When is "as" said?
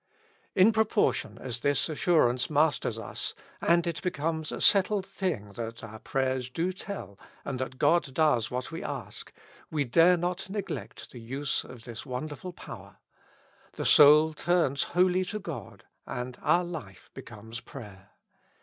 1.37-1.59